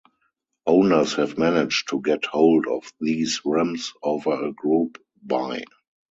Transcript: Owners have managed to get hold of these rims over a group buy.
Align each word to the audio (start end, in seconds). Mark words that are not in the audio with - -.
Owners 0.65 1.13
have 1.17 1.37
managed 1.37 1.89
to 1.89 2.01
get 2.01 2.25
hold 2.25 2.65
of 2.65 2.91
these 2.99 3.41
rims 3.45 3.93
over 4.01 4.45
a 4.47 4.51
group 4.51 4.97
buy. 5.21 5.63